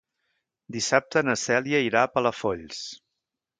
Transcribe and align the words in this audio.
Dissabte 0.77 1.23
na 1.27 1.35
Cèlia 1.43 1.83
irà 1.91 2.03
a 2.07 2.11
Palafolls. 2.17 2.83